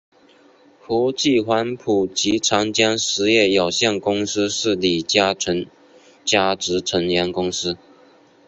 [0.79, 5.67] 和记黄埔及长江实业有限公司是李嘉诚
[6.25, 7.77] 家族成员公司。